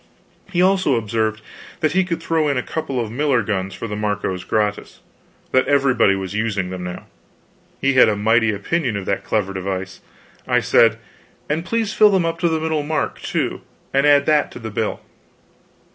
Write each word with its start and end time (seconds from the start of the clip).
He 0.51 0.63
also 0.63 0.95
observed 0.95 1.43
that 1.81 1.91
he 1.91 2.03
would 2.09 2.23
throw 2.23 2.47
in 2.47 2.57
a 2.57 2.63
couple 2.63 2.99
of 2.99 3.11
miller 3.11 3.43
guns 3.43 3.75
for 3.75 3.87
the 3.87 3.95
Marcos 3.95 4.43
gratis 4.43 4.99
that 5.51 5.67
everybody 5.67 6.15
was 6.15 6.33
using 6.33 6.71
them 6.71 6.83
now. 6.83 7.05
He 7.79 7.93
had 7.93 8.09
a 8.09 8.15
mighty 8.15 8.51
opinion 8.51 8.97
of 8.97 9.05
that 9.05 9.23
clever 9.23 9.53
device. 9.53 10.01
I 10.47 10.59
said: 10.59 10.97
"And 11.47 11.63
please 11.63 11.93
fill 11.93 12.09
them 12.09 12.25
up 12.25 12.39
to 12.39 12.49
the 12.49 12.59
middle 12.59 12.81
mark, 12.81 13.21
too; 13.21 13.61
and 13.93 14.07
add 14.07 14.25
that 14.25 14.49
to 14.53 14.57
the 14.59 14.71
bill." 14.71 15.01